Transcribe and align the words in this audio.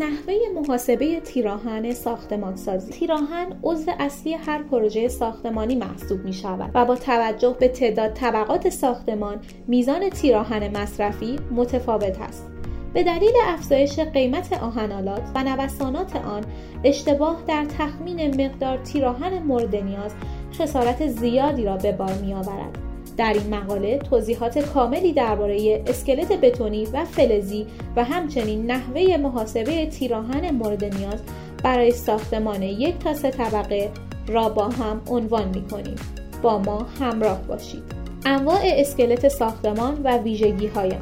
نحوه 0.00 0.34
محاسبه 0.54 1.20
تیراهن 1.20 1.92
ساختمانسازی 1.92 2.92
تیراهن 2.92 3.60
عضو 3.62 3.90
اصلی 3.98 4.34
هر 4.34 4.62
پروژه 4.62 5.08
ساختمانی 5.08 5.74
محسوب 5.74 6.24
می 6.24 6.32
شود 6.32 6.70
و 6.74 6.84
با 6.84 6.96
توجه 6.96 7.56
به 7.60 7.68
تعداد 7.68 8.12
طبقات 8.12 8.68
ساختمان 8.68 9.40
میزان 9.68 10.10
تیراهن 10.10 10.76
مصرفی 10.76 11.38
متفاوت 11.50 12.20
است 12.20 12.46
به 12.94 13.02
دلیل 13.02 13.32
افزایش 13.46 13.98
قیمت 13.98 14.52
آهنالات 14.62 15.22
و 15.34 15.44
نوسانات 15.44 16.16
آن 16.16 16.44
اشتباه 16.84 17.42
در 17.46 17.64
تخمین 17.78 18.44
مقدار 18.44 18.78
تیراهن 18.78 19.42
مورد 19.42 19.76
نیاز 19.76 20.14
خسارت 20.54 21.06
زیادی 21.06 21.64
را 21.64 21.76
به 21.76 21.92
بار 21.92 22.12
می 22.12 22.34
آورد. 22.34 22.89
در 23.20 23.32
این 23.32 23.54
مقاله 23.54 23.98
توضیحات 23.98 24.58
کاملی 24.58 25.12
درباره 25.12 25.84
اسکلت 25.86 26.32
بتونی 26.32 26.86
و 26.86 27.04
فلزی 27.04 27.66
و 27.96 28.04
همچنین 28.04 28.70
نحوه 28.70 29.16
محاسبه 29.16 29.86
تیراهن 29.86 30.50
مورد 30.50 30.84
نیاز 30.84 31.20
برای 31.64 31.90
ساختمان 31.90 32.62
یک 32.62 32.98
تا 32.98 33.14
سه 33.14 33.30
طبقه 33.30 33.90
را 34.28 34.48
با 34.48 34.68
هم 34.68 35.00
عنوان 35.08 35.48
می 35.48 35.68
کنیم. 35.68 35.96
با 36.42 36.58
ما 36.58 36.86
همراه 37.00 37.42
باشید. 37.42 37.82
انواع 38.26 38.60
اسکلت 38.62 39.28
ساختمان 39.28 40.00
و 40.04 40.18
ویژگی 40.18 40.66
های 40.66 40.90
آن 40.90 41.00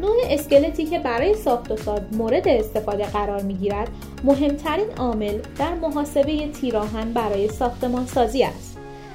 نوع 0.00 0.16
اسکلتی 0.30 0.84
که 0.84 0.98
برای 0.98 1.34
ساخت 1.34 1.70
و 1.70 1.76
ساز 1.76 2.00
مورد 2.12 2.48
استفاده 2.48 3.04
قرار 3.04 3.42
می 3.42 3.54
گیرد 3.54 3.88
مهمترین 4.24 4.90
عامل 4.98 5.38
در 5.58 5.74
محاسبه 5.74 6.48
تیراهن 6.48 7.12
برای 7.12 7.48
ساختمان 7.48 8.06
سازی 8.06 8.42
است. 8.42 8.72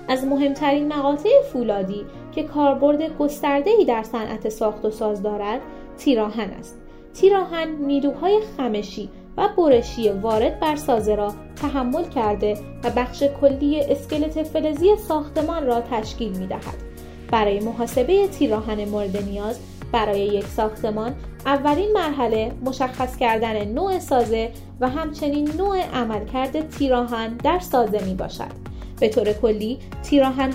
از 0.07 0.25
مهمترین 0.25 0.87
مقاطع 0.87 1.29
فولادی 1.53 2.05
که 2.37 2.43
کاربرد 2.43 3.17
گسترده‌ای 3.17 3.85
در 3.85 4.03
صنعت 4.03 4.49
ساخت 4.49 4.85
و 4.85 4.91
ساز 4.91 5.23
دارد 5.23 5.61
تیراهن 5.97 6.49
است 6.49 6.81
تیراهن 7.13 7.67
نیروهای 7.67 8.41
خمشی 8.57 9.09
و 9.37 9.49
برشی 9.57 10.09
وارد 10.09 10.59
بر 10.59 10.75
سازه 10.75 11.15
را 11.15 11.33
تحمل 11.55 12.03
کرده 12.03 12.57
و 12.83 12.89
بخش 12.95 13.23
کلی 13.41 13.81
اسکلت 13.81 14.43
فلزی 14.43 14.95
ساختمان 15.07 15.65
را 15.65 15.81
تشکیل 15.81 16.37
می 16.37 16.47
دهد. 16.47 16.83
برای 17.31 17.59
محاسبه 17.59 18.27
تیراهن 18.27 18.85
مورد 18.85 19.17
نیاز 19.17 19.59
برای 19.91 20.21
یک 20.21 20.45
ساختمان 20.45 21.15
اولین 21.45 21.93
مرحله 21.93 22.51
مشخص 22.65 23.17
کردن 23.17 23.67
نوع 23.67 23.99
سازه 23.99 24.51
و 24.79 24.89
همچنین 24.89 25.49
نوع 25.57 25.81
عملکرد 25.81 26.69
تیراهن 26.69 27.37
در 27.37 27.59
سازه 27.59 28.05
می 28.05 28.13
باشد. 28.13 28.66
به 28.99 29.09
طور 29.09 29.33
کلی 29.33 29.79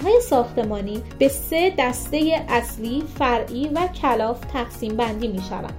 های 0.05 0.21
ساختمانی 0.29 1.03
به 1.19 1.29
سه 1.29 1.75
دسته 1.79 2.45
اصلی، 2.49 3.03
فرعی 3.19 3.69
و 3.69 3.87
کلاف 4.03 4.41
تقسیم 4.53 4.97
بندی 4.97 5.29
می 5.29 5.43
شوند 5.49 5.75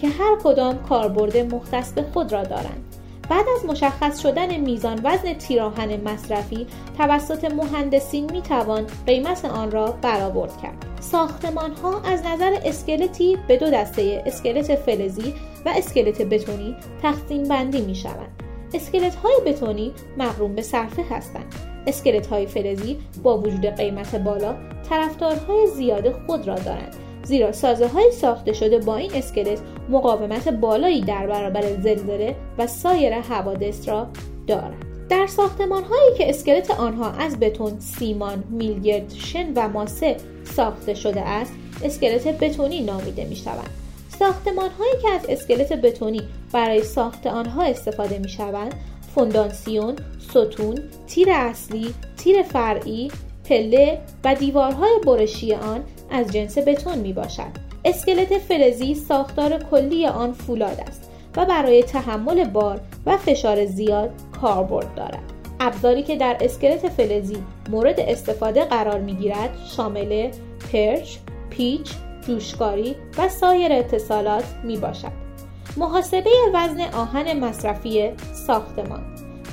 که 0.00 0.08
هر 0.08 0.36
کدام 0.44 0.82
کاربرد 0.82 1.36
مختص 1.36 1.92
به 1.92 2.02
خود 2.02 2.32
را 2.32 2.44
دارند. 2.44 2.84
بعد 3.28 3.46
از 3.56 3.66
مشخص 3.66 4.22
شدن 4.22 4.56
میزان 4.56 5.00
وزن 5.04 5.34
تیراهن 5.34 6.00
مصرفی 6.00 6.66
توسط 6.98 7.44
مهندسین 7.44 8.30
می 8.30 8.42
توان 8.42 8.86
قیمت 9.06 9.44
آن 9.44 9.70
را 9.70 9.92
برآورد 10.02 10.62
کرد. 10.62 10.86
ساختمان 11.00 11.72
ها 11.72 12.00
از 12.00 12.26
نظر 12.26 12.58
اسکلتی 12.64 13.38
به 13.48 13.56
دو 13.56 13.70
دسته 13.70 14.22
اسکلت 14.26 14.74
فلزی 14.74 15.34
و 15.66 15.72
اسکلت 15.76 16.22
بتونی 16.22 16.76
تقسیم 17.02 17.42
بندی 17.42 17.80
می 17.80 17.94
شوند. 17.94 18.47
اسکلت 18.74 19.14
های 19.14 19.34
بتونی 19.46 19.92
مقروم 20.18 20.54
به 20.54 20.62
صرفه 20.62 21.02
هستند 21.10 21.54
اسکلت 21.86 22.26
های 22.26 22.46
فلزی 22.46 22.98
با 23.22 23.38
وجود 23.38 23.66
قیمت 23.66 24.14
بالا 24.14 24.56
طرفدارهای 24.90 25.66
زیاد 25.66 26.12
خود 26.26 26.48
را 26.48 26.54
دارند 26.54 26.96
زیرا 27.22 27.52
سازه 27.52 27.88
های 27.88 28.12
ساخته 28.12 28.52
شده 28.52 28.78
با 28.78 28.96
این 28.96 29.10
اسکلت 29.14 29.58
مقاومت 29.88 30.48
بالایی 30.48 31.00
در 31.00 31.26
برابر 31.26 31.62
زلزله 31.62 32.36
و 32.58 32.66
سایر 32.66 33.20
حوادث 33.20 33.88
را 33.88 34.06
دارند 34.46 34.84
در 35.08 35.26
ساختمان 35.26 35.84
هایی 35.84 36.18
که 36.18 36.28
اسکلت 36.28 36.70
آنها 36.70 37.10
از 37.10 37.40
بتون، 37.40 37.80
سیمان، 37.80 38.44
میلگرد، 38.50 39.12
شن 39.12 39.52
و 39.56 39.68
ماسه 39.68 40.16
ساخته 40.44 40.94
شده 40.94 41.20
است 41.20 41.52
اسکلت 41.84 42.38
بتونی 42.38 42.80
نامیده 42.80 43.24
می 43.24 43.36
شوند 43.36 43.77
ساختمان 44.18 44.70
هایی 44.70 44.92
که 45.02 45.08
از 45.10 45.26
اسکلت 45.28 45.72
بتونی 45.72 46.22
برای 46.52 46.82
ساخت 46.82 47.26
آنها 47.26 47.62
استفاده 47.62 48.18
می 48.18 48.28
شوند 48.28 48.74
فونداسیون، 49.14 49.96
ستون، 50.30 50.78
تیر 51.06 51.28
اصلی، 51.30 51.94
تیر 52.16 52.42
فرعی، 52.42 53.10
پله 53.44 54.00
و 54.24 54.34
دیوارهای 54.34 55.00
برشی 55.06 55.54
آن 55.54 55.84
از 56.10 56.32
جنس 56.32 56.58
بتون 56.58 56.98
می 56.98 57.12
باشد. 57.12 57.68
اسکلت 57.84 58.38
فلزی 58.38 58.94
ساختار 58.94 59.58
کلی 59.58 60.06
آن 60.06 60.32
فولاد 60.32 60.80
است 60.88 61.10
و 61.36 61.46
برای 61.46 61.82
تحمل 61.82 62.44
بار 62.44 62.80
و 63.06 63.16
فشار 63.16 63.66
زیاد 63.66 64.10
کاربرد 64.40 64.94
دارد. 64.94 65.32
ابزاری 65.60 66.02
که 66.02 66.16
در 66.16 66.36
اسکلت 66.40 66.88
فلزی 66.88 67.36
مورد 67.70 68.00
استفاده 68.00 68.64
قرار 68.64 69.00
می 69.00 69.14
گیرد 69.14 69.58
شامل 69.76 70.30
پرچ، 70.72 71.16
پیچ، 71.50 71.90
جوشکاری 72.28 72.96
و 73.18 73.28
سایر 73.28 73.72
اتصالات 73.72 74.44
می 74.64 74.76
باشد. 74.76 75.28
محاسبه 75.76 76.30
وزن 76.54 76.80
آهن 76.80 77.38
مصرفی 77.38 78.10
ساختمان 78.46 79.02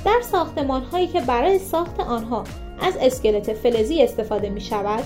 در 0.04 0.20
ساختمان 0.22 0.82
هایی 0.82 1.06
که 1.06 1.20
برای 1.20 1.58
ساخت 1.58 2.00
آنها 2.00 2.44
از 2.80 2.96
اسکلت 3.00 3.52
فلزی 3.52 4.02
استفاده 4.02 4.50
می 4.50 4.60
شود 4.60 5.04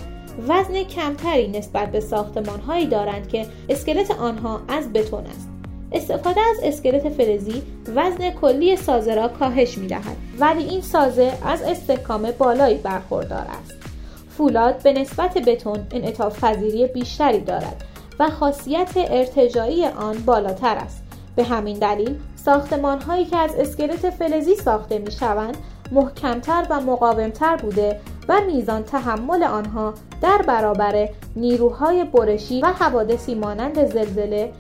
وزن 0.48 0.82
کمتری 0.82 1.48
نسبت 1.48 1.92
به 1.92 2.00
ساختمان 2.00 2.60
هایی 2.60 2.86
دارند 2.86 3.28
که 3.28 3.47
اسکلت 3.69 4.10
آنها 4.10 4.60
از 4.69 4.92
بتون 4.92 5.26
است 5.26 5.48
استفاده 5.92 6.41
از 6.41 6.56
اسکلت 6.62 7.09
فلزی 7.09 7.62
وزن 7.94 8.30
کلی 8.30 8.76
سازه 8.76 9.14
را 9.14 9.28
کاهش 9.28 9.78
می 9.78 9.86
دهد 9.86 10.16
ولی 10.38 10.64
این 10.64 10.80
سازه 10.80 11.32
از 11.44 11.62
استحکام 11.62 12.30
بالایی 12.38 12.78
برخوردار 12.78 13.47
است 13.62 13.79
فولاد 14.41 14.83
به 14.83 14.93
نسبت 14.93 15.39
بتون 15.39 15.87
انعطاف 15.91 16.45
پذیری 16.45 16.87
بیشتری 16.87 17.41
دارد 17.41 17.84
و 18.21 18.31
خاصیت 18.31 18.91
ارتجایی 18.97 19.87
آن 19.87 20.17
بالاتر 20.27 20.77
است 20.77 21.03
به 21.37 21.45
همین 21.45 21.78
دلیل 21.78 22.19
ساختمان 22.37 23.03
هایی 23.03 23.25
که 23.25 23.37
از 23.37 23.55
اسکلت 23.59 24.11
فلزی 24.11 24.56
ساخته 24.56 24.99
می 24.99 25.11
شوند 25.11 25.56
محکمتر 25.93 26.67
و 26.71 26.81
مقاومتر 26.81 27.56
بوده 27.56 28.01
و 28.28 28.41
میزان 28.47 28.83
تحمل 28.83 29.43
آنها 29.43 29.95
در 30.23 30.43
برابر 30.47 31.09
نیروهای 31.37 32.05
برشی 32.05 32.61
و 32.61 32.67
حوادثی 32.67 33.34
مانند 33.34 33.87
زلزله 33.87 34.53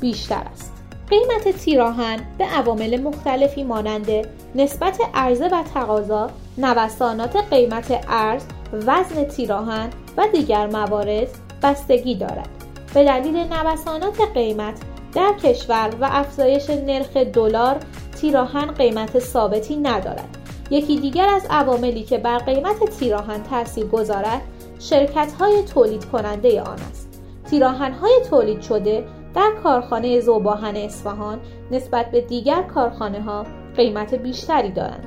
بیشتر 0.00 0.42
است. 0.52 0.72
قیمت 1.10 1.58
تیراهن 1.58 2.20
به 2.38 2.44
عوامل 2.44 3.00
مختلفی 3.02 3.64
مانند 3.64 4.08
نسبت 4.54 4.98
عرضه 5.14 5.46
و 5.46 5.62
تقاضا، 5.74 6.30
نوسانات 6.58 7.36
قیمت 7.50 8.04
ارز، 8.08 8.42
وزن 8.72 9.24
تیراهن 9.24 9.90
و 10.16 10.28
دیگر 10.32 10.66
موارد 10.66 11.28
بستگی 11.62 12.14
دارد. 12.14 12.48
به 12.94 13.04
دلیل 13.04 13.36
نوسانات 13.36 14.20
قیمت 14.34 14.80
در 15.14 15.32
کشور 15.42 15.90
و 16.00 16.08
افزایش 16.10 16.70
نرخ 16.70 17.16
دلار 17.16 17.76
تیراهن 18.20 18.66
قیمت 18.66 19.18
ثابتی 19.18 19.76
ندارد. 19.76 20.36
یکی 20.70 21.00
دیگر 21.00 21.28
از 21.28 21.46
عواملی 21.50 22.02
که 22.02 22.18
بر 22.18 22.38
قیمت 22.38 22.90
تیراهن 22.98 23.42
تاثیر 23.42 23.86
گذارد 23.86 24.42
شرکت 24.78 25.32
های 25.32 25.62
تولید 25.62 26.04
کننده 26.04 26.62
آن 26.62 26.78
است. 26.90 27.22
تیراهن 27.50 27.92
های 27.92 28.20
تولید 28.30 28.60
شده 28.60 29.04
در 29.34 29.50
کارخانه 29.62 30.20
زوباهن 30.20 30.76
اصفهان 30.76 31.40
نسبت 31.70 32.10
به 32.10 32.20
دیگر 32.20 32.62
کارخانه 32.62 33.22
ها 33.22 33.46
قیمت 33.76 34.14
بیشتری 34.14 34.70
دارند. 34.70 35.06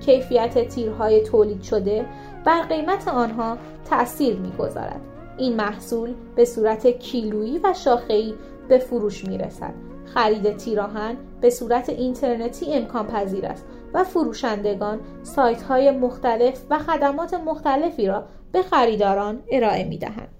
کیفیت 0.00 0.68
تیرهای 0.68 1.22
تولید 1.22 1.62
شده 1.62 2.06
بر 2.44 2.62
قیمت 2.62 3.08
آنها 3.08 3.58
تأثیر 3.84 4.36
می‌گذارد 4.36 5.00
این 5.38 5.56
محصول 5.56 6.14
به 6.36 6.44
صورت 6.44 6.86
کیلویی 6.86 7.58
و 7.58 7.74
شاخه‌ای 7.74 8.34
به 8.68 8.78
فروش 8.78 9.24
می 9.24 9.38
رسد. 9.38 9.74
خرید 10.14 10.56
تیراهن 10.56 11.16
به 11.40 11.50
صورت 11.50 11.88
اینترنتی 11.88 12.74
امکان 12.74 13.06
پذیر 13.06 13.46
است 13.46 13.64
و 13.94 14.04
فروشندگان 14.04 15.00
سایت 15.22 15.62
های 15.62 15.90
مختلف 15.90 16.62
و 16.70 16.78
خدمات 16.78 17.34
مختلفی 17.34 18.06
را 18.06 18.24
به 18.52 18.62
خریداران 18.62 19.42
ارائه 19.50 19.84
می 19.84 19.98
دهند. 19.98 20.39